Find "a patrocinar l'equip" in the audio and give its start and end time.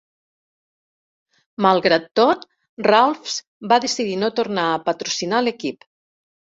4.75-5.93